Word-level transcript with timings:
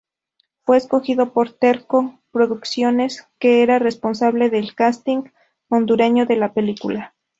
Fue 0.63 0.77
escogido 0.77 1.31
por 1.31 1.51
Terco 1.51 2.19
Producciones, 2.31 3.27
que 3.37 3.61
era 3.61 3.77
responsable 3.77 4.49
del 4.49 4.73
casting 4.73 5.25
hondureño 5.69 6.25
de 6.25 6.37
la 6.37 6.55
película. 6.55 7.13